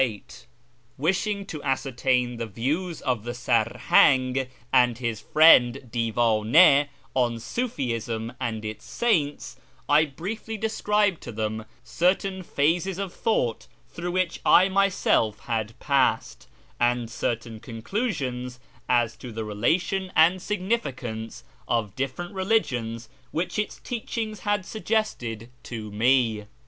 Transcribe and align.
YEZD 0.01 0.17
407 0.97 0.97
Wishing 0.97 1.45
to 1.45 1.61
ascertain 1.63 2.37
the 2.37 2.47
views 2.47 3.01
of 3.01 3.23
the 3.23 3.35
Sarhang 3.35 4.47
and 4.73 4.97
his 4.97 5.21
friend" 5.21 5.75
BvvdnS" 5.91 6.87
on 7.13 7.35
Siifi'ism 7.35 8.35
and 8.41 8.65
its 8.65 8.83
saints, 8.83 9.57
I 9.87 10.05
briefly 10.05 10.57
described 10.57 11.21
to 11.21 11.31
them 11.31 11.65
certain 11.83 12.41
phases 12.41 12.97
of 12.97 13.13
thought 13.13 13.67
through 13.89 14.13
which 14.13 14.41
I 14.43 14.69
myself 14.69 15.41
had 15.41 15.77
passed, 15.79 16.47
and 16.79 17.07
certain 17.07 17.59
conclusions 17.59 18.59
as 18.89 19.15
to 19.17 19.31
the 19.31 19.45
relation 19.45 20.11
and 20.15 20.39
signifi 20.39 20.95
cance 20.97 21.43
of 21.67 21.95
different 21.95 22.33
religions 22.33 23.07
which 23.29 23.59
its 23.59 23.77
teachings 23.79 24.39
had 24.39 24.65
suggested 24.65 25.51
to 25.65 25.91
me. 25.91 26.45